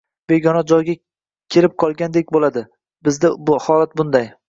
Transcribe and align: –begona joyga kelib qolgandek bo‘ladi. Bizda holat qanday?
–begona 0.31 0.63
joyga 0.71 0.95
kelib 1.57 1.77
qolgandek 1.85 2.35
bo‘ladi. 2.39 2.67
Bizda 3.09 3.35
holat 3.71 3.99
qanday? 4.03 4.33